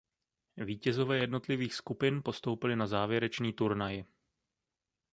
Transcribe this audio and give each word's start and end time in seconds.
Vítězové 0.57 1.17
jednotlivých 1.17 1.73
skupin 1.75 2.23
postoupili 2.25 2.75
na 2.75 2.87
závěrečný 2.87 3.53
turnaj. 3.53 4.03